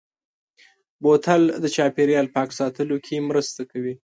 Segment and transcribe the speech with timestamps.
[1.03, 3.93] بوتل د چاپېریال پاک ساتلو کې مرسته کوي.